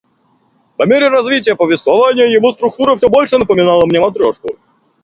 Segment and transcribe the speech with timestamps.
[0.77, 4.57] По мере развития повествования его структура все больше напоминала мне матрешку